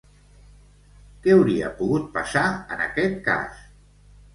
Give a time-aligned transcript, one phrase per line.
[1.27, 3.67] Què hauria pogut passar, en aquest cas?